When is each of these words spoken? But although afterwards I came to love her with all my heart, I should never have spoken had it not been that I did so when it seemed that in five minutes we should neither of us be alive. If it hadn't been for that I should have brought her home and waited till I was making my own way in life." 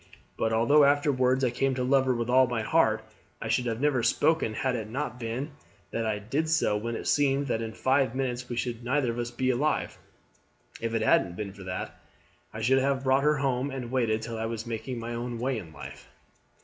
But 0.35 0.51
although 0.51 0.83
afterwards 0.83 1.43
I 1.43 1.51
came 1.51 1.75
to 1.75 1.83
love 1.83 2.07
her 2.07 2.15
with 2.15 2.27
all 2.27 2.47
my 2.47 2.63
heart, 2.63 3.03
I 3.39 3.49
should 3.49 3.65
never 3.79 3.99
have 3.99 4.07
spoken 4.07 4.55
had 4.55 4.75
it 4.75 4.89
not 4.89 5.19
been 5.19 5.51
that 5.91 6.07
I 6.07 6.17
did 6.17 6.49
so 6.49 6.75
when 6.75 6.95
it 6.95 7.05
seemed 7.05 7.45
that 7.45 7.61
in 7.61 7.71
five 7.73 8.15
minutes 8.15 8.49
we 8.49 8.55
should 8.55 8.83
neither 8.83 9.11
of 9.11 9.19
us 9.19 9.29
be 9.29 9.51
alive. 9.51 9.99
If 10.81 10.95
it 10.95 11.03
hadn't 11.03 11.35
been 11.35 11.53
for 11.53 11.65
that 11.65 11.99
I 12.51 12.61
should 12.61 12.79
have 12.79 13.03
brought 13.03 13.21
her 13.21 13.37
home 13.37 13.69
and 13.69 13.91
waited 13.91 14.23
till 14.23 14.39
I 14.39 14.47
was 14.47 14.65
making 14.65 14.97
my 14.97 15.13
own 15.13 15.37
way 15.37 15.59
in 15.59 15.71
life." 15.71 16.09